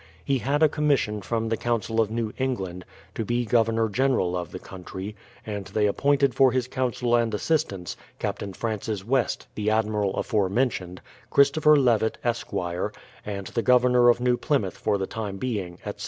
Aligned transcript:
He 0.25 0.39
had 0.39 0.63
a 0.63 0.67
Commission 0.67 1.21
from 1.21 1.49
the 1.49 1.57
Council 1.57 2.01
of 2.01 2.09
New 2.09 2.33
England, 2.39 2.85
to 3.13 3.23
be 3.23 3.45
Governor 3.45 3.87
General 3.87 4.35
of 4.35 4.51
the 4.51 4.57
country, 4.57 5.15
and 5.45 5.65
they 5.67 5.85
appointed 5.85 6.33
for 6.33 6.51
his 6.51 6.67
counsel 6.67 7.13
and 7.15 7.31
assistance, 7.35 7.95
Captain 8.17 8.51
Francis 8.53 9.05
West,— 9.05 9.45
the 9.53 9.69
admiral 9.69 10.17
aforementioned,— 10.17 11.03
Christopher 11.29 11.75
Levett, 11.75 12.17
Esquire, 12.23 12.91
and 13.27 13.45
the 13.49 13.61
Governor 13.61 14.09
of 14.09 14.19
New 14.19 14.37
Plymouth 14.37 14.75
for 14.75 14.97
the 14.97 15.05
time 15.05 15.37
being, 15.37 15.73
etc. 15.85 15.99